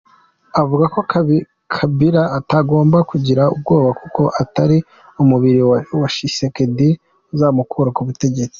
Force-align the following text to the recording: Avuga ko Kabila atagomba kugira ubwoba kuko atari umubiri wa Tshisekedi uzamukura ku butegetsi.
Avuga 0.61 0.85
ko 0.93 0.99
Kabila 1.75 2.23
atagomba 2.39 2.97
kugira 3.09 3.43
ubwoba 3.53 3.89
kuko 4.01 4.21
atari 4.41 4.77
umubiri 5.21 5.61
wa 6.01 6.07
Tshisekedi 6.13 6.89
uzamukura 7.33 7.89
ku 7.95 8.01
butegetsi. 8.07 8.49